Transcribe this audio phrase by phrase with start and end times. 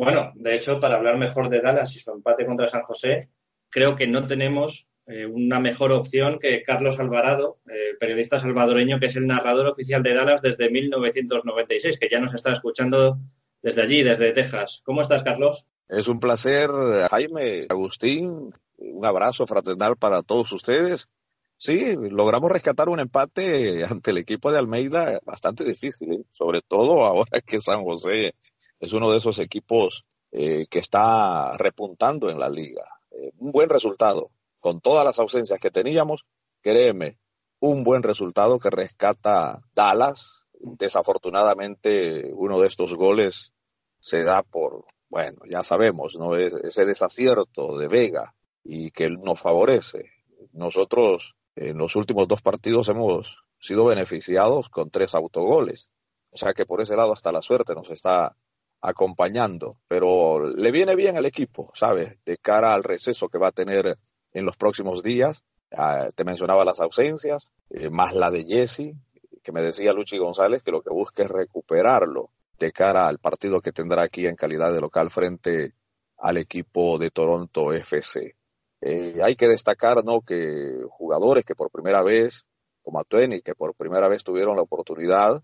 [0.00, 3.28] Bueno, de hecho, para hablar mejor de Dallas y su empate contra San José,
[3.68, 9.06] creo que no tenemos eh, una mejor opción que Carlos Alvarado, eh, periodista salvadoreño, que
[9.08, 13.18] es el narrador oficial de Dallas desde 1996, que ya nos está escuchando
[13.60, 14.80] desde allí, desde Texas.
[14.86, 15.66] ¿Cómo estás, Carlos?
[15.86, 16.70] Es un placer,
[17.10, 18.54] Jaime, Agustín.
[18.78, 21.10] Un abrazo fraternal para todos ustedes.
[21.58, 26.22] Sí, logramos rescatar un empate ante el equipo de Almeida bastante difícil, ¿eh?
[26.30, 28.32] sobre todo ahora que San José
[28.80, 32.84] es uno de esos equipos eh, que está repuntando en la liga.
[33.10, 36.24] Eh, un buen resultado, con todas las ausencias que teníamos,
[36.62, 37.18] créeme,
[37.60, 40.46] un buen resultado que rescata Dallas.
[40.58, 43.52] Desafortunadamente, uno de estos goles
[43.98, 46.36] se da por, bueno, ya sabemos, ¿no?
[46.36, 50.10] ese desacierto de Vega y que nos favorece.
[50.52, 55.90] Nosotros en los últimos dos partidos hemos sido beneficiados con tres autogoles.
[56.30, 58.36] O sea que por ese lado hasta la suerte nos está
[58.80, 59.76] acompañando.
[59.88, 62.18] Pero le viene bien al equipo, ¿sabes?
[62.24, 63.98] De cara al receso que va a tener
[64.32, 65.42] en los próximos días.
[65.72, 68.94] Ah, te mencionaba las ausencias, eh, más la de Jesse,
[69.42, 73.60] que me decía Luchi González que lo que busca es recuperarlo de cara al partido
[73.60, 75.74] que tendrá aquí en calidad de local frente
[76.18, 78.36] al equipo de Toronto FC.
[78.82, 80.20] Eh, hay que destacar ¿no?
[80.20, 82.46] que jugadores que por primera vez,
[82.82, 85.42] como Atueni, que por primera vez tuvieron la oportunidad,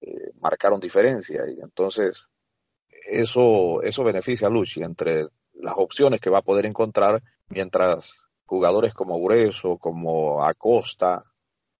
[0.00, 1.42] eh, marcaron diferencia.
[1.48, 2.30] Y entonces
[3.08, 8.94] eso, eso beneficia a Luchi entre las opciones que va a poder encontrar mientras jugadores
[8.94, 11.24] como Grueso, como Acosta,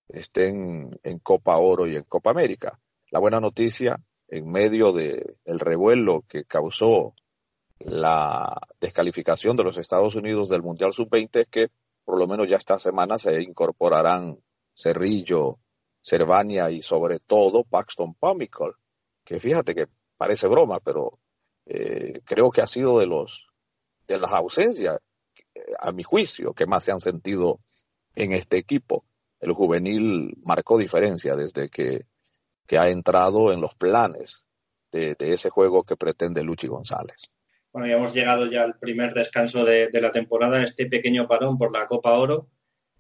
[0.09, 2.79] estén en Copa Oro y en Copa América.
[3.11, 7.15] La buena noticia, en medio del el revuelo que causó
[7.79, 11.69] la descalificación de los Estados Unidos del Mundial Sub-20 es que
[12.05, 14.39] por lo menos ya esta semana se incorporarán
[14.75, 15.59] Cerrillo,
[16.01, 18.75] Cervania y sobre todo Paxton Pamical,
[19.25, 19.87] que fíjate que
[20.17, 21.13] parece broma, pero
[21.67, 23.49] eh, creo que ha sido de los
[24.07, 24.99] de las ausencias,
[25.81, 27.61] a mi juicio, que más se han sentido
[28.15, 29.05] en este equipo.
[29.41, 32.07] El juvenil marcó diferencia desde que,
[32.67, 34.47] que ha entrado en los planes
[34.93, 37.33] de, de ese juego que pretende Luchi González.
[37.77, 41.77] Bueno, ya hemos llegado ya al primer descanso de, la temporada, este pequeño parón por
[41.77, 42.49] la Copa Oro.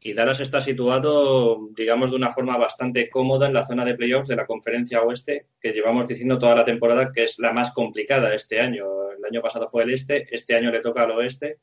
[0.07, 4.29] Y Dallas está situado, digamos, de una forma bastante cómoda en la zona de playoffs
[4.29, 8.33] de la conferencia oeste, que llevamos diciendo toda la temporada que es la más complicada
[8.33, 8.85] este año.
[9.11, 11.59] El año pasado fue el este, este año le toca al oeste.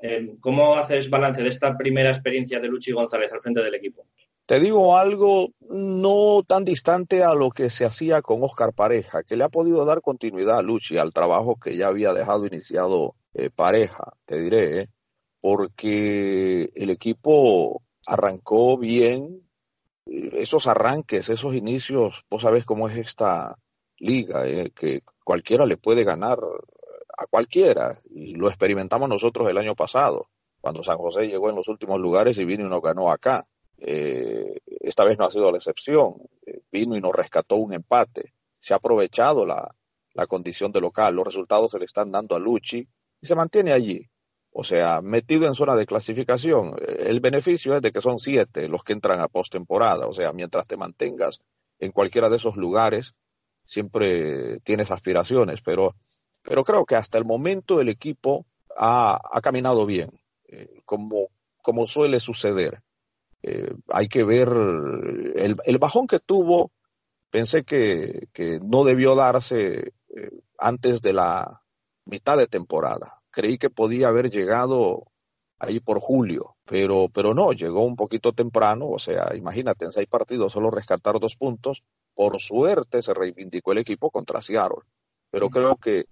[0.00, 4.08] Eh, ¿Cómo haces balance de esta primera experiencia de Luchi González al frente del equipo?
[4.44, 9.36] Te digo algo no tan distante a lo que se hacía con Oscar Pareja, que
[9.36, 13.50] le ha podido dar continuidad a Luchi, al trabajo que ya había dejado iniciado eh,
[13.54, 14.86] Pareja, te diré, ¿eh?
[15.44, 19.42] porque el equipo arrancó bien,
[20.06, 23.58] esos arranques, esos inicios, vos sabés cómo es esta
[23.98, 24.70] liga, ¿eh?
[24.74, 26.38] que cualquiera le puede ganar
[27.16, 30.28] a cualquiera, y lo experimentamos nosotros el año pasado,
[30.64, 33.46] cuando San José llegó en los últimos lugares y vino y nos ganó acá.
[33.76, 36.14] Eh, esta vez no ha sido la excepción.
[36.46, 38.32] Eh, vino y nos rescató un empate.
[38.60, 39.68] Se ha aprovechado la,
[40.26, 41.14] condición de local.
[41.14, 42.88] Los resultados se le están dando a Luchi
[43.20, 44.08] y se mantiene allí.
[44.56, 46.76] O sea, metido en zona de clasificación.
[46.80, 50.06] Eh, el beneficio es de que son siete los que entran a postemporada.
[50.06, 51.40] O sea, mientras te mantengas
[51.80, 53.14] en cualquiera de esos lugares,
[53.64, 55.60] siempre tienes aspiraciones.
[55.60, 55.94] Pero,
[56.42, 60.10] pero creo que hasta el momento el equipo ha, caminado bien,
[60.84, 61.28] como,
[61.62, 62.82] como suele suceder.
[63.46, 66.72] Eh, hay que ver el, bajón que tuvo,
[67.28, 68.28] pensé que,
[68.62, 71.62] no debió darse eh, antes de la
[72.06, 73.18] mitad de temporada.
[73.34, 75.08] Creí que podía haber llegado
[75.58, 80.06] ahí por julio, pero, pero no, llegó un poquito temprano, o sea, imagínate, en seis
[80.06, 81.82] partidos solo rescatar dos puntos,
[82.14, 84.84] por suerte se reivindicó el equipo contra Seattle,
[85.30, 86.04] pero creo que,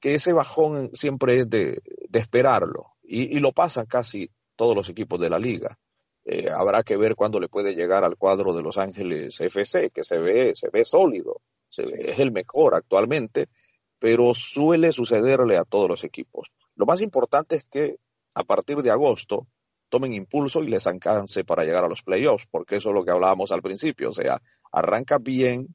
[0.00, 5.18] que ese bajón siempre es de, esperarlo, y, y, lo pasan casi todos los equipos
[5.18, 5.78] de la liga.
[6.24, 10.04] Eh, habrá que ver cuándo le puede llegar al cuadro de Los Ángeles FC, que
[10.04, 11.40] se ve, se ve sólido,
[11.76, 13.48] es el mejor actualmente,
[13.98, 16.50] pero suele sucederle a todos los equipos.
[16.78, 17.98] Lo más importante es que
[18.34, 19.48] a partir de agosto
[19.88, 23.10] tomen impulso y les alcance para llegar a los playoffs, porque eso es lo que
[23.10, 24.40] hablábamos al principio, o sea,
[24.70, 25.74] arranca bien,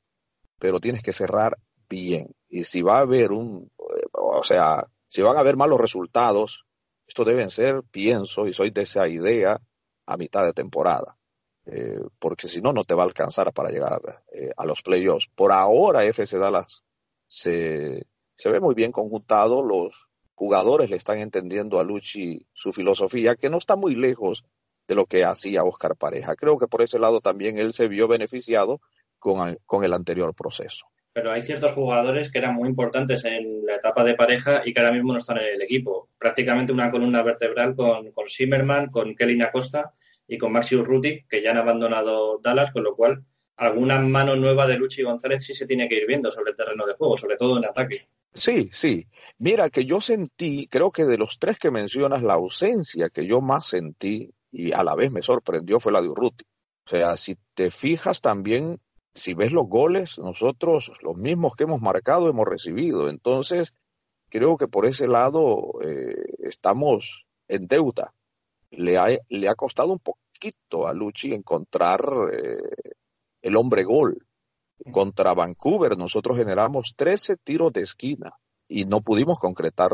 [0.60, 1.58] pero tienes que cerrar
[1.90, 2.34] bien.
[2.48, 3.70] Y si va a haber un,
[4.14, 6.64] o sea, si van a haber malos resultados,
[7.06, 9.60] esto deben ser, pienso, y soy de esa idea,
[10.06, 11.18] a mitad de temporada,
[11.66, 15.28] eh, porque si no, no te va a alcanzar para llegar eh, a los playoffs.
[15.36, 16.86] Por ahora, FC Dallas
[17.28, 18.06] se,
[18.36, 20.08] se ve muy bien conjuntado, los
[20.44, 24.44] jugadores le están entendiendo a Luchi su filosofía, que no está muy lejos
[24.90, 26.36] de lo que hacía Oscar Pareja.
[26.36, 28.81] Creo que por ese lado también él se vio beneficiado
[29.19, 30.86] con, el anterior proceso.
[31.13, 34.81] pero hay ciertos jugadores que eran muy importantes en la etapa de pareja y que
[34.81, 36.10] ahora mismo no están en el equipo.
[36.19, 39.94] Prácticamente una columna vertebral con, con Zimmerman, con Kelly Acosta
[40.28, 43.24] y con Maxi Urruti, que ya han abandonado Dallas, con lo cual
[43.56, 46.86] alguna mano nueva de Luchi González sí se tiene que ir viendo sobre el terreno
[46.86, 48.10] de juego, sobre todo en ataque.
[48.33, 49.07] Sí, sí.
[49.38, 53.41] Mira que yo sentí, creo que de los tres que mencionas, la ausencia que yo
[53.41, 56.45] más sentí y a la vez me sorprendió fue la de Urruti.
[56.85, 58.80] O sea, si te fijas también,
[59.13, 63.09] si ves los goles, nosotros los mismos que hemos marcado hemos recibido.
[63.09, 63.74] Entonces,
[64.30, 68.13] creo que por ese lado eh, estamos en deuda.
[68.71, 72.01] Le ha, le ha costado un poquito a Luchi encontrar
[72.31, 72.94] eh,
[73.41, 74.18] el hombre gol.
[74.91, 78.38] Contra Vancouver nosotros generamos 13 tiros de esquina
[78.68, 79.91] y no pudimos concretar,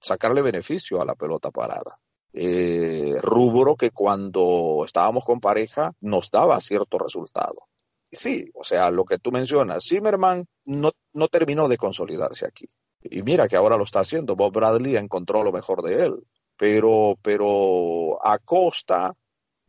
[0.00, 1.98] sacarle beneficio a la pelota parada.
[2.34, 7.66] Eh, rubro que cuando estábamos con pareja nos daba cierto resultado.
[8.10, 12.68] Sí, o sea, lo que tú mencionas, Zimmerman no, no terminó de consolidarse aquí.
[13.02, 14.36] Y mira que ahora lo está haciendo.
[14.36, 16.26] Bob Bradley encontró lo mejor de él.
[16.56, 19.14] Pero, pero Acosta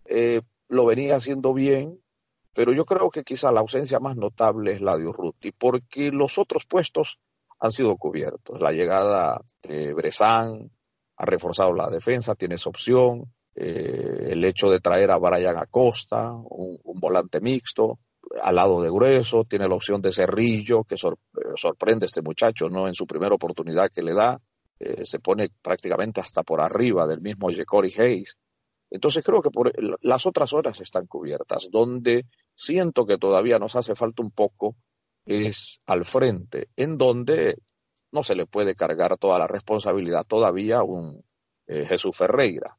[0.06, 2.03] eh, lo venía haciendo bien,
[2.54, 6.38] pero yo creo que quizá la ausencia más notable es la de Urruti, porque los
[6.38, 7.20] otros puestos
[7.60, 8.60] han sido cubiertos.
[8.62, 10.70] La llegada de Bresan
[11.18, 13.34] ha reforzado la defensa, tiene esa opción.
[13.56, 18.00] Eh, el hecho de traer a Brian Acosta, un, volante mixto,
[18.42, 20.98] al lado de Grueso, tiene la opción de Cerrillo, que eh,
[21.56, 22.88] sorprende a este muchacho, ¿no?
[22.88, 24.40] En su primera oportunidad que le da,
[24.80, 28.38] eh, se pone prácticamente hasta por arriba del mismo Jekori Hayes.
[28.90, 29.72] Entonces creo que por,
[30.04, 31.70] las otras horas están cubiertas.
[31.72, 34.76] Donde siento que todavía nos hace falta un poco
[35.26, 37.58] es al frente, en donde
[38.12, 41.24] no se le puede cargar toda la responsabilidad todavía a un
[41.68, 42.78] eh, Jesús Ferreira.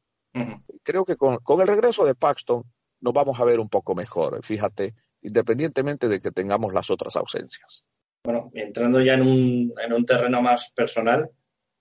[0.83, 2.63] Creo que con, el regreso de Paxton
[3.01, 7.85] nos vamos a ver un poco mejor, fíjate, independientemente de que tengamos las otras ausencias.
[8.23, 11.29] Bueno, entrando ya en un, en un terreno más personal,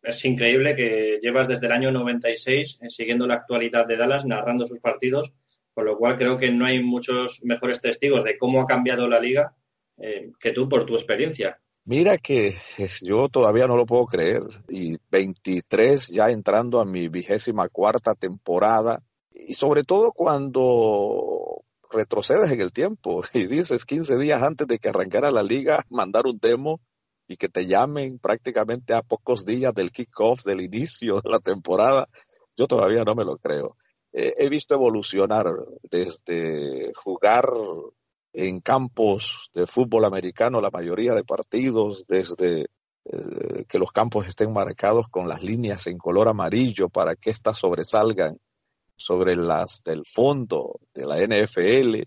[0.02, 4.66] es increíble que llevas desde el año 96 eh, siguiendo la actualidad de Dallas, narrando
[4.66, 5.32] sus partidos,
[5.74, 9.20] con lo cual creo que no hay muchos mejores testigos de cómo ha cambiado la
[9.20, 9.54] liga
[9.98, 11.60] eh, que tú por tu experiencia.
[11.84, 12.54] Mira que
[13.02, 19.02] yo todavía no lo puedo creer y 23 ya entrando a mi vigésima cuarta temporada
[19.30, 21.62] y sobre todo cuando
[21.92, 26.26] retrocedes en el tiempo y dices 15 días antes de que arrancara la liga mandar
[26.26, 26.80] un demo
[27.26, 32.08] y que te llamen prácticamente a pocos días del kickoff, del inicio de la temporada,
[32.56, 33.76] yo todavía no me lo creo.
[34.16, 35.46] Eh, he visto evolucionar
[35.90, 37.50] desde jugar
[38.32, 42.66] en campos de fútbol americano la mayoría de partidos, desde
[43.06, 47.58] eh, que los campos estén marcados con las líneas en color amarillo para que éstas
[47.58, 48.38] sobresalgan
[48.96, 52.02] sobre las del fondo de la NFL.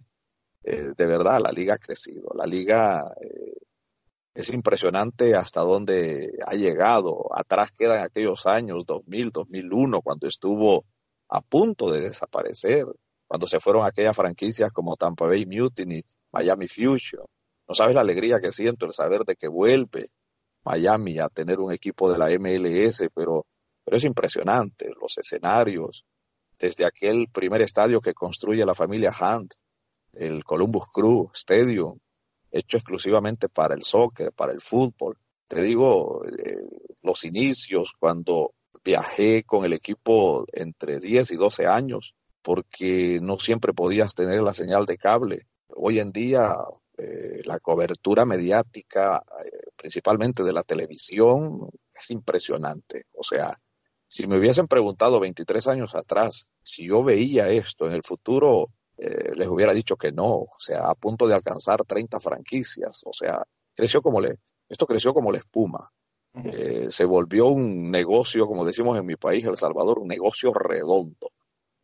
[0.63, 2.31] Eh, de verdad, la liga ha crecido.
[2.33, 3.03] La liga
[4.33, 7.27] es impresionante hasta dónde ha llegado.
[7.35, 10.85] Atrás quedan aquellos años 2000, 2001, cuando estuvo
[11.29, 12.85] a punto de desaparecer,
[13.27, 17.25] cuando se fueron aquellas franquicias como Tampa Bay Mutiny, Miami Fusion.
[17.67, 20.07] No sabes la alegría que siento el saber de que vuelve
[20.63, 23.45] Miami a tener un equipo de la MLS, pero,
[23.83, 26.05] pero es impresionante los escenarios,
[26.57, 29.53] desde aquel primer estadio que construye la familia Hunt,
[30.13, 31.99] el Columbus Crew Stadium,
[32.51, 35.17] hecho exclusivamente para el soccer, para el fútbol.
[35.47, 36.55] Te digo, eh,
[37.01, 38.53] los inicios, cuando
[38.87, 44.53] viajé con el equipo entre 10 y 12 años, porque no siempre podías tener la
[44.53, 45.47] señal de cable.
[45.67, 46.55] Hoy en día,
[46.97, 53.03] eh, la cobertura mediática, eh, principalmente de la televisión, es impresionante.
[53.13, 53.59] O sea,
[54.07, 59.33] si me hubiesen preguntado 23 años atrás si yo veía esto en el futuro, eh,
[59.35, 63.43] les hubiera dicho que no, o sea, a punto de alcanzar 30 franquicias, o sea,
[63.75, 64.39] creció como le,
[64.69, 65.91] esto creció como la espuma.
[66.43, 71.31] Eh, se volvió un negocio, como decimos en mi país, El Salvador, un negocio redondo.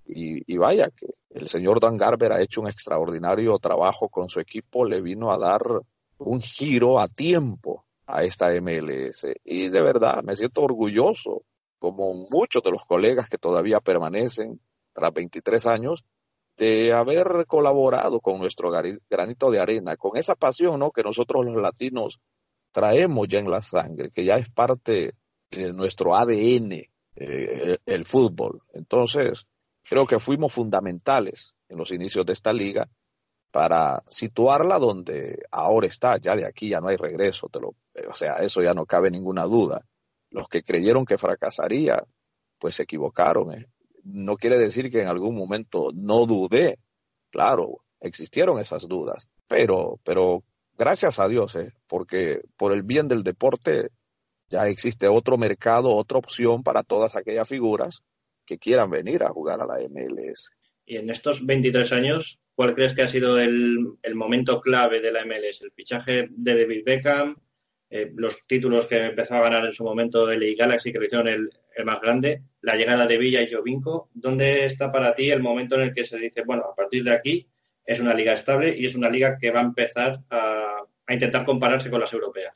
[0.05, 4.86] Y, vaya que el señor Dan Garber ha hecho un extraordinario trabajo con su equipo,
[4.86, 5.62] le vino a dar
[6.17, 9.25] un giro a tiempo a esta MLS.
[9.43, 11.43] Y de verdad me siento orgulloso,
[11.79, 14.60] como muchos de los colegas que todavía permanecen
[14.91, 16.03] tras 23 años,
[16.57, 18.69] de haber colaborado con nuestro
[19.10, 20.91] granito de arena, con esa pasión ¿no?
[20.91, 22.19] que nosotros los latinos
[22.74, 25.15] traemos ya en la sangre, que ya es parte
[25.50, 26.74] de nuestro ADN,
[27.15, 28.62] eh, el fútbol.
[28.74, 29.48] Entonces,
[29.84, 32.89] creo que fuimos fundamentales en los inicios de esta liga
[33.51, 37.75] para situarla donde ahora está, ya de aquí ya no hay regreso, lo,
[38.10, 39.86] o sea, eso ya no cabe ninguna duda.
[40.32, 42.03] Los que creyeron que fracasaría,
[42.58, 43.53] pues se equivocaron.
[43.53, 43.68] ¿eh?
[44.03, 46.80] no quiere decir que en algún momento no dudé.
[47.32, 50.44] Claro, existieron esas dudas, pero, pero
[50.77, 51.72] gracias a Dios, ¿eh?
[51.88, 53.89] porque por el bien del deporte
[54.50, 58.03] ya existe otro mercado, otra opción para todas aquellas figuras
[58.46, 60.51] que quieran venir a jugar a la MLS.
[60.86, 65.25] Y en estos 23 años, ¿cuál crees que ha sido el, momento clave de la
[65.25, 65.62] MLS?
[65.62, 67.38] ¿El fichaje de David Beckham?
[67.89, 71.50] Eh, ¿Los títulos que empezó a ganar en su momento el Galaxy, que hicieron el,
[71.86, 72.44] más grande?
[72.62, 74.10] ¿La llegada de Villa y Jovinko?
[74.13, 77.13] ¿Dónde está para ti el momento en el que se dice, bueno, a partir de
[77.13, 77.48] aquí
[77.85, 81.45] es una liga estable y es una liga que va a empezar a, a intentar
[81.45, 82.53] compararse con las europeas?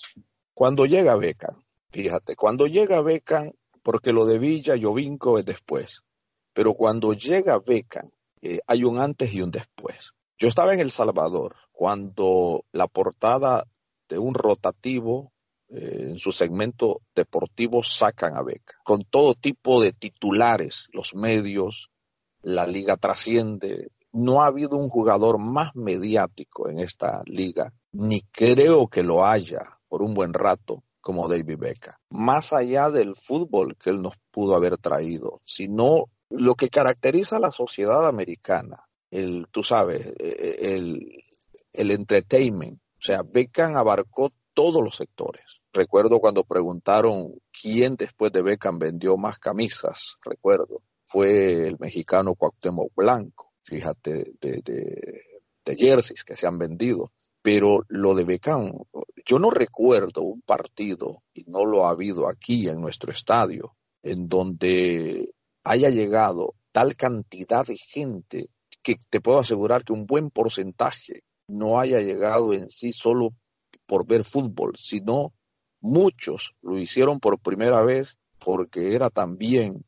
[0.54, 3.52] Cuando llega Beckham, fíjate, cuando llega Beckham,
[3.84, 6.04] porque lo de Villa y Jovinko es después,
[6.54, 8.10] pero cuando llega Beckham,
[8.42, 10.14] eh, hay un antes y un después.
[10.38, 13.66] Yo estaba en El Salvador cuando la portada
[14.08, 15.32] de un rotativo
[15.70, 21.90] eh, en su segmento deportivo sacan a Beca, con todo tipo de titulares, los medios,
[22.42, 23.90] la liga trasciende.
[24.18, 29.78] No ha habido un jugador más mediático en esta liga, ni creo que lo haya
[29.88, 32.00] por un buen rato como David Beca.
[32.10, 37.42] Más allá del fútbol que él nos pudo haber traído, sino lo que caracteriza a
[37.42, 41.24] la sociedad americana, el, tú sabes, e, e, el,
[41.74, 42.80] el entertainment.
[42.80, 45.62] O sea, Beckham abarcó todos los sectores.
[45.72, 52.92] Recuerdo cuando preguntaron quién después de Beckham vendió más camisas, recuerdo, fue el mexicano Cuauhtémoc
[52.96, 57.12] Blanco, fíjate, de, de, jerseys que se han vendido.
[57.42, 58.72] Pero lo de Beckham,
[59.26, 64.28] yo no recuerdo un partido, y no lo ha habido aquí en nuestro estadio, en
[64.28, 65.30] donde
[65.64, 68.50] haya llegado tal cantidad de gente
[68.82, 73.32] que te puedo asegurar que un buen porcentaje no haya llegado en sí solo
[73.86, 75.34] por ver fútbol, sino
[75.82, 79.86] muchos lo hicieron por primera vez porque era también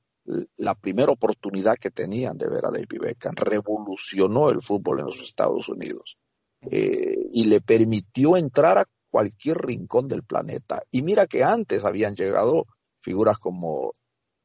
[0.57, 3.35] la primera oportunidad que tenían de ver a David Beckham.
[3.35, 6.17] Revolucionó el fútbol en los Estados Unidos
[6.61, 10.83] eh, y le permitió entrar a cualquier rincón del planeta.
[10.91, 12.65] Y mira que antes habían llegado
[13.01, 13.91] figuras como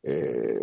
[0.03, 0.59] eh,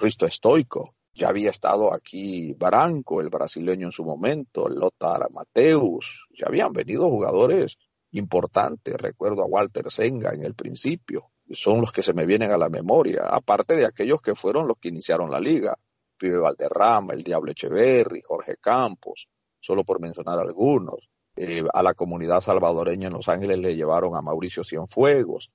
[0.00, 6.46] Risto Estoico, ya había estado aquí Baranco, el brasileño en su momento, Lothar Mateus, ya
[6.46, 7.78] habían venido jugadores
[8.14, 12.58] importantes, recuerdo a Walter Senga en el principio, son los que se me vienen a
[12.58, 15.76] la memoria, aparte de aquellos que fueron los que iniciaron la liga,
[16.16, 19.28] Pibe Valderrama, el Diablo Echeverry, Jorge Campos,
[19.60, 21.08] solo por mencionar algunos.
[21.36, 25.50] Eh, a la comunidad salvadoreña en Los Ángeles le llevaron a Mauricio Cienfuegos,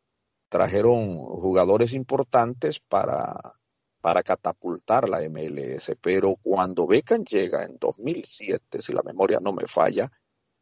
[0.50, 3.56] trajeron jugadores importantes para,
[4.02, 9.68] para catapultar la MLS, pero cuando Beckham llega en 2007, si la memoria no me
[9.68, 10.12] falla,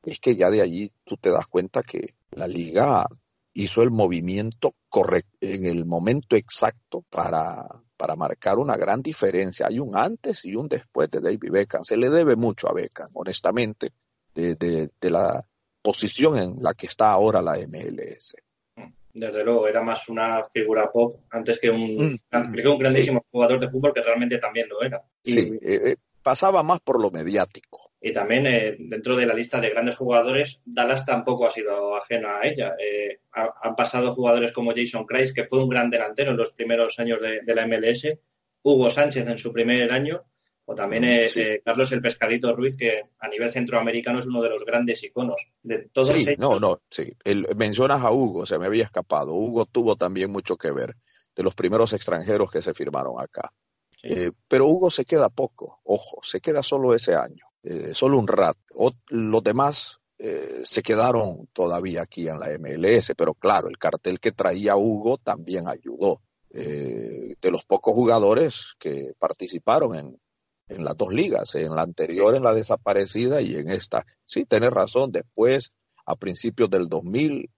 [0.07, 3.05] es que ya de allí tú te das cuenta que la liga
[3.53, 7.65] hizo el movimiento correcto en el momento exacto para,
[7.97, 9.67] para marcar una gran diferencia.
[9.67, 11.83] Hay un antes y un después de David Beckham.
[11.83, 13.89] Se le debe mucho a Beckham, honestamente,
[14.33, 15.45] de, de la
[15.81, 18.35] posición en la que está ahora la MLS
[19.17, 23.69] desde luego, era más una figura pop antes que un, mm, un grandísimo jugador de
[23.69, 25.03] fútbol que realmente también lo era.
[25.23, 27.86] sí, eh, eh, pasaba más por lo mediático.
[27.99, 32.39] Y también eh, dentro de la lista de grandes jugadores, Dallas tampoco ha sido ajena
[32.39, 32.75] a ella.
[33.33, 37.19] han pasado jugadores como Jason Christ, que fue un gran delantero en los primeros años
[37.21, 38.07] de, de la MLS,
[38.61, 40.25] Hugo Sánchez en su primer año,
[40.69, 44.49] o también eh, eh, Carlos el Pescadito Ruiz, que a nivel centroamericano es uno de
[44.49, 47.13] los grandes iconos de todos Sí, no, no, sí.
[47.55, 49.33] mencionas a Hugo, se me había escapado.
[49.33, 50.95] Hugo tuvo también mucho que ver
[51.33, 53.49] de los primeros extranjeros que se firmaron acá.
[54.03, 57.46] Eh, pero Hugo se queda poco, ojo, se queda solo ese año,
[57.93, 58.59] solo un rato.
[59.09, 64.75] los demás se quedaron todavía aquí en la MLS, pero claro, el cartel que traía
[64.75, 66.21] Hugo también ayudó.
[66.49, 70.19] de los pocos jugadores que participaron en,
[70.69, 74.05] en las dos ligas, en la anterior, en la desaparecida y en esta.
[74.25, 75.71] Sí, tenés razón, después,
[76.05, 77.49] a principios del 2000,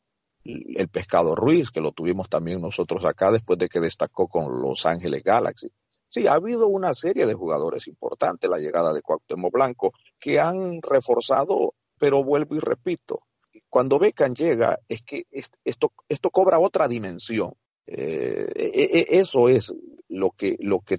[0.43, 4.85] el Pescado Ruiz, que lo tuvimos también nosotros acá después de que destacó con Los
[4.85, 5.71] Ángeles Galaxy.
[6.09, 10.81] Sí, ha habido una serie de jugadores importantes, la llegada de Cuauhtémoc Blanco, que han
[10.81, 13.19] reforzado, pero vuelvo y repito,
[13.69, 17.53] cuando Beckham llega, es que esto, esto cobra otra dimensión.
[17.85, 19.73] Eh, e, e, eso es
[20.07, 20.97] lo que, lo que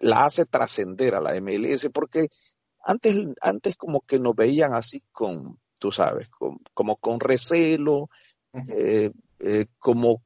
[0.00, 2.28] la hace trascender a la MLS, porque
[2.84, 6.30] antes, antes como que nos veían así con, tú sabes,
[6.72, 8.08] como con recelo,
[8.72, 10.22] eh, eh, como,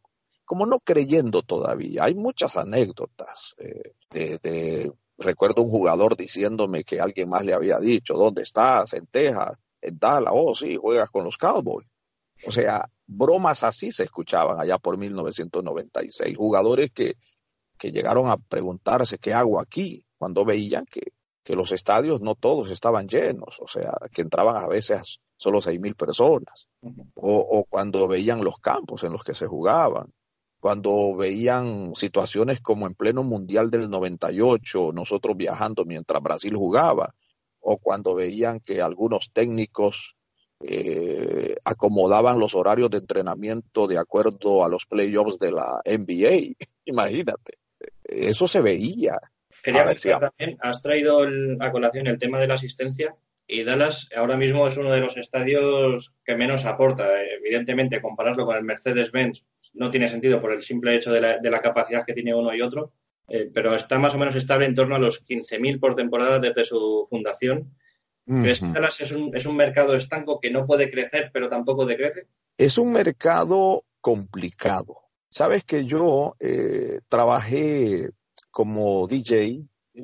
[0.49, 2.05] como no creyendo todavía.
[2.05, 3.93] Hay muchas anécdotas eh,
[4.41, 8.95] de, recuerdo un jugador diciéndome que alguien más le había dicho, ¿dónde estás?
[8.95, 11.87] En Texas, en Dallas, oh sí, juegas con los Cowboys.
[12.47, 16.35] O sea, bromas así se escuchaban allá por 1996.
[16.35, 17.17] Jugadores que,
[17.79, 21.13] que llegaron a preguntarse qué hago aquí cuando veían que,
[21.45, 25.79] que los estadios no todos estaban llenos, o sea, que entraban a veces solo seis
[25.79, 26.69] mil personas,
[27.15, 30.11] o, o, cuando veían los campos en los que se jugaban,
[30.61, 37.15] cuando veían situaciones como en pleno Mundial del 98, nosotros viajando mientras Brasil jugaba,
[37.61, 40.17] o cuando veían que algunos técnicos
[40.61, 46.55] eh, acomodaban los horarios de entrenamiento de acuerdo a los playoffs de la NBA.
[46.85, 47.59] Imagínate,
[48.05, 49.19] eso se veía.
[49.63, 51.27] Quería ver si también has traído
[51.61, 53.15] a colación el tema de la asistencia
[53.49, 57.09] y Dallas ahora mismo es uno de los estadios que menos aporta.
[57.21, 61.51] Evidentemente, compararlo con el Mercedes-Benz no tiene sentido por el simple hecho de la, de
[61.51, 62.93] la capacidad que tiene uno y otro,
[63.29, 66.65] eh, pero está más o menos estable en torno a los 15.000 por temporada desde
[66.65, 67.73] su fundación
[68.29, 72.27] ¿Crees que es un, es un mercado estanco que no puede crecer, pero tampoco decrece?
[72.59, 74.99] Es un mercado complicado.
[75.31, 78.11] Sabes que yo eh, trabajé
[78.51, 79.63] como DJ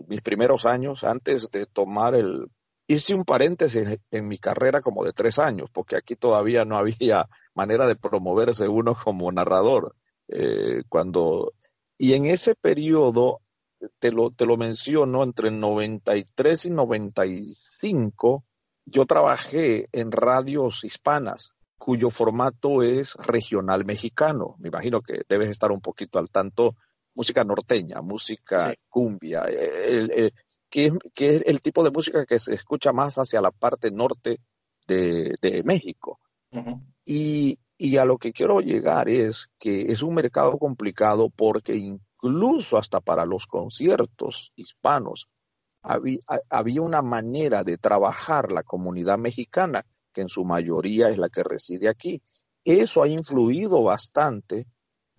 [0.08, 2.46] mis primeros años antes de tomar el...
[2.86, 7.28] Hice un paréntesis en mi carrera como de tres años, porque aquí todavía no había
[7.54, 9.94] manera de promoverse uno como narrador.
[10.28, 11.52] Eh, cuando
[11.98, 13.40] y en ese periodo
[13.98, 18.44] te lo, te lo menciono, entre el 93 y 95,
[18.86, 24.56] yo trabajé en radios hispanas cuyo formato es regional mexicano.
[24.58, 26.76] Me imagino que debes estar un poquito al tanto.
[27.14, 29.44] Música norteña, música cumbia,
[30.74, 30.90] que,
[31.28, 34.40] es, el tipo de música que se escucha más hacia la parte norte
[34.88, 36.18] de, México.
[37.04, 42.76] y, y a lo que quiero llegar es que es un mercado complicado porque incluso
[42.76, 45.28] hasta para los conciertos hispanos,
[45.80, 51.44] había, una manera de trabajar la comunidad mexicana, que en su mayoría es la que
[51.44, 52.20] reside aquí.
[52.64, 54.66] Eso ha influido bastante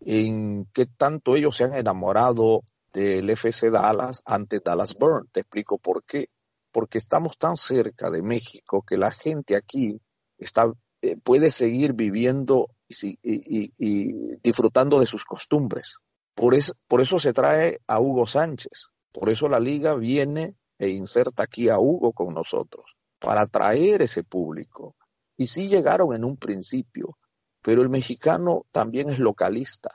[0.01, 2.63] en qué tanto ellos se han enamorado
[2.96, 5.28] del FC Dallas ante Dallas Burn.
[5.32, 6.30] Te explico por qué.
[6.72, 10.00] Porque estamos tan cerca de México que la gente aquí
[10.38, 10.72] está,
[11.02, 15.98] eh, puede seguir viviendo y disfrutando de sus costumbres.
[16.36, 16.56] Por,
[16.88, 18.90] por eso se trae a Hugo Sánchez.
[19.12, 24.24] Por eso la liga viene e inserta aquí a Hugo con nosotros, para atraer ese
[24.24, 24.96] público.
[25.38, 27.18] Y sí llegaron en un principio,
[27.62, 29.90] pero el mexicano también es localista,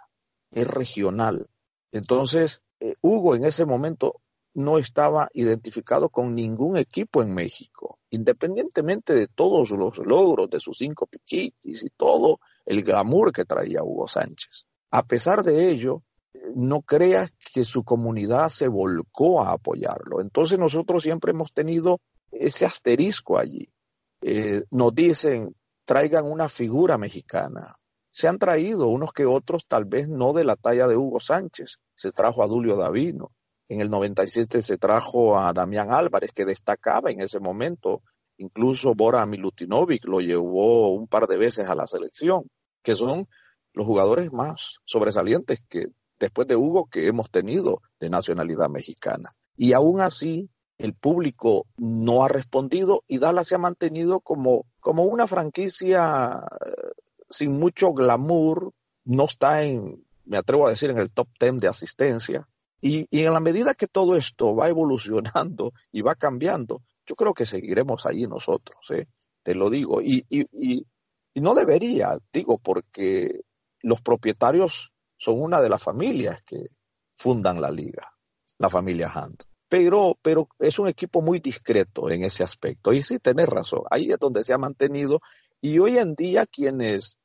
[0.51, 1.49] es regional.
[1.93, 4.21] Entonces, eh, Hugo en ese momento
[4.55, 10.79] no estaba identificado con ningún equipo en México, independientemente de todos los logros de sus
[10.79, 14.67] cinco piquitis y todo el glamour que traía Hugo Sánchez.
[14.91, 16.03] A pesar de ello,
[16.55, 20.21] no creas que su comunidad se volcó a apoyarlo.
[20.21, 22.01] Entonces nosotros siempre hemos tenido
[22.33, 23.73] ese asterisco allí.
[24.23, 27.77] Eh, nos dicen, traigan una figura mexicana.
[28.11, 31.79] Se han traído unos que otros, tal vez no de la talla de Hugo Sánchez.
[31.95, 33.31] Se trajo a Dulio Davino.
[33.69, 38.03] En el 97 se trajo a Damián Álvarez, que destacaba en ese momento.
[38.39, 42.51] Incluso Bora Milutinovic lo llevó un par de veces a la selección,
[42.83, 43.29] que son
[43.73, 45.87] los jugadores más sobresalientes que
[46.19, 49.31] después de Hugo que hemos tenido de nacionalidad mexicana.
[49.57, 55.05] Y aún así, el público no ha respondido y Dallas se ha mantenido como, como
[55.05, 56.93] una franquicia eh,
[57.31, 58.73] sin mucho glamour,
[59.05, 62.47] no está en, me atrevo a decir, en el top ten de asistencia.
[62.81, 67.47] Y, en la medida que todo esto va evolucionando y va cambiando, yo creo que
[67.47, 69.07] seguiremos allí nosotros, ¿eh?
[69.43, 70.01] te lo digo.
[70.01, 70.87] Y, y, y,
[71.41, 73.41] no debería, digo, porque
[73.81, 76.67] los propietarios son una de las familias que
[77.15, 78.13] fundan la liga,
[78.59, 79.45] la familia Hunt.
[79.69, 82.93] Pero, pero es un equipo muy discreto en ese aspecto.
[82.93, 85.21] Y sí, tenés razón, ahí es donde se ha mantenido.
[85.61, 87.19] Y hoy en día quienes,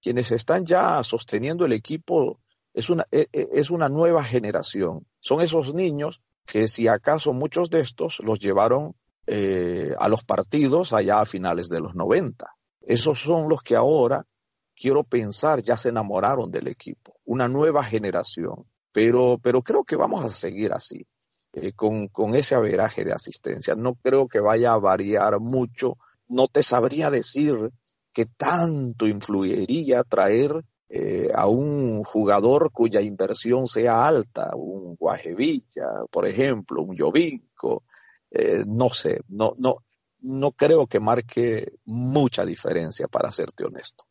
[0.00, 2.40] quienes están ya sosteniendo el equipo
[2.72, 5.06] es una, e, e, es una nueva generación.
[5.20, 8.94] Son esos niños que si acaso muchos de estos los llevaron
[9.26, 12.46] eh, a los partidos allá a finales de los 90.
[12.80, 14.26] Esos son los que ahora
[14.74, 18.66] quiero pensar, ya se enamoraron del equipo, una nueva generación.
[18.92, 21.06] Pero, pero creo que vamos a seguir así,
[21.52, 23.76] eh, con, con ese averaje de asistencia.
[23.76, 25.96] No creo que vaya a variar mucho.
[26.26, 27.70] No te sabría decir
[28.12, 36.26] que tanto influiría traer eh, a un jugador cuya inversión sea alta, un Guajevilla, por
[36.26, 37.84] ejemplo, un Jovinco,
[38.30, 39.84] eh, no sé, no, no,
[40.20, 44.04] no creo que marque mucha diferencia, para serte honesto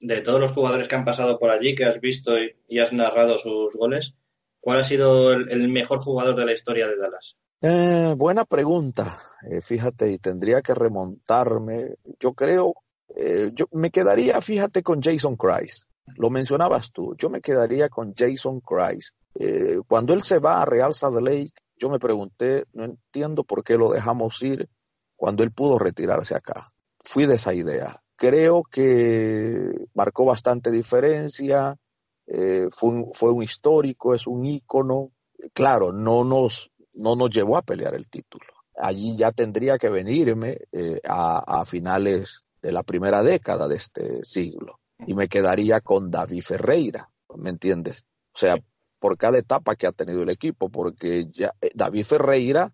[0.00, 3.38] de todos los jugadores que han pasado por allí, que has visto y, has narrado
[3.38, 4.14] sus goles,
[4.60, 7.36] ¿cuál ha sido el, mejor jugador de la historia de Dallas?
[7.60, 11.96] Eh, buena pregunta, eh, fíjate, y tendría que remontarme.
[12.18, 12.74] Yo creo,
[13.16, 15.84] eh, yo me quedaría, fíjate, con Jason Christ.
[16.16, 19.14] Lo mencionabas tú, yo me quedaría con Jason Christ.
[19.86, 23.76] cuando él se va a Real Salt Lake, yo me pregunté, no entiendo por qué
[23.76, 24.68] lo dejamos ir
[25.16, 26.72] cuando él pudo retirarse acá.
[27.02, 27.96] Fui de esa idea.
[28.16, 31.76] Creo que marcó bastante diferencia,
[32.26, 35.10] eh, fue, un, fue un histórico, es un ícono.
[35.54, 38.44] Claro, no nos, no nos llevó a pelear el título.
[38.76, 44.80] Allí ya tendría que venirme eh, a finales de la primera década de este siglo
[45.06, 48.04] y me quedaría con David Ferreira, ¿me entiendes?
[48.34, 48.56] O sea,
[48.98, 52.72] por cada etapa que ha tenido el equipo, porque ya eh, David Ferreira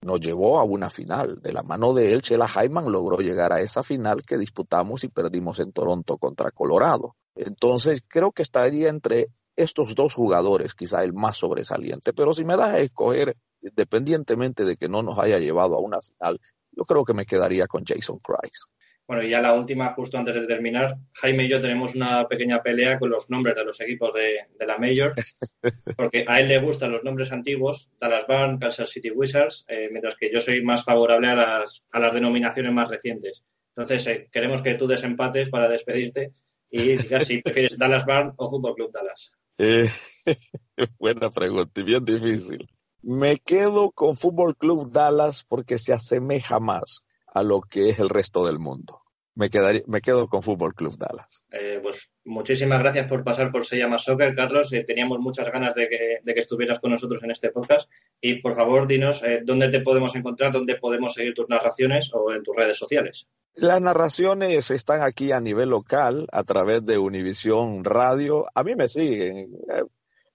[0.00, 1.40] nos llevó a una final.
[1.42, 5.08] De la mano de él, Chela Hyman logró llegar a esa final que disputamos y
[5.08, 7.16] perdimos en Toronto contra Colorado.
[7.34, 12.12] Entonces, creo que estaría entre estos dos jugadores, quizá el más sobresaliente.
[12.12, 16.00] Pero si me das a escoger, independientemente de que no nos haya llevado a una
[16.00, 18.66] final, yo creo que me quedaría con Jason Christ.
[19.06, 22.60] Bueno, y ya la última, justo antes de terminar, Jaime y yo tenemos una pequeña
[22.60, 25.14] pelea con los nombres de los equipos de, la Major,
[25.96, 30.16] porque a él le gustan los nombres antiguos, Dallas Barn, Kansas City Wizards, eh, mientras
[30.16, 33.44] que yo soy más favorable a las, a las denominaciones más recientes.
[33.76, 36.32] Entonces, eh, queremos que tú desempates para despedirte
[36.68, 39.30] y digas si prefieres Dallas Barn o Fútbol Club Dallas.
[39.58, 39.88] Eh,
[40.98, 42.68] buena pregunta y bien difícil.
[43.02, 47.04] Me quedo con Fútbol Club Dallas porque se asemeja más
[47.36, 49.02] a lo que es el resto del mundo.
[49.34, 51.44] Me, quedaría, me quedo con Fútbol Club Dallas.
[51.52, 54.72] Eh, pues muchísimas gracias por pasar por Se llama Soccer, Carlos.
[54.72, 57.90] Eh, teníamos muchas ganas de que, de que, estuvieras con nosotros en este podcast.
[58.22, 62.32] Y por favor, dinos eh, dónde te podemos encontrar, dónde podemos seguir tus narraciones o
[62.32, 63.26] en tus redes sociales.
[63.52, 68.46] Las narraciones están aquí a nivel local a través de Univisión Radio.
[68.54, 69.50] A mí me siguen.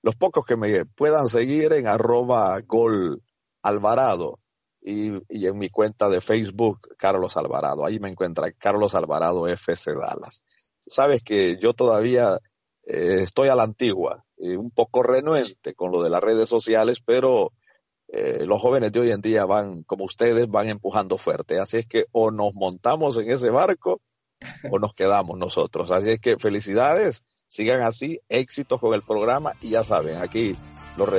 [0.03, 3.23] Los pocos que me puedan seguir en arroba gol
[3.63, 4.40] Alvarado
[4.81, 7.85] y, en mi cuenta de Facebook, Carlos Alvarado.
[7.85, 10.43] Ahí me encuentra Carlos Alvarado FC Dallas.
[10.87, 12.39] Sabes que yo todavía
[12.83, 17.51] eh, estoy a la antigua, un poco renuente con lo de las redes sociales, pero
[18.07, 21.59] eh, los jóvenes de hoy en día van, como ustedes, van empujando fuerte.
[21.59, 24.01] Así es que o nos montamos en ese barco
[24.69, 25.91] o nos quedamos nosotros.
[25.91, 30.55] Así es que felicidades, sigan así, éxitos con el programa y ya saben, aquí
[30.97, 31.09] los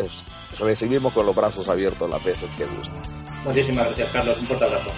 [0.59, 3.22] recibimos con los brazos abiertos las veces que gusten.
[3.45, 4.39] Muchísimas gracias, Carlos.
[4.39, 4.91] Un fuerte abrazo.